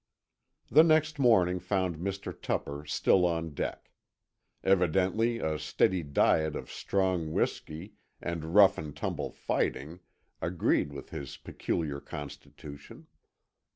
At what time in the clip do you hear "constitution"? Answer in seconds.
11.99-13.05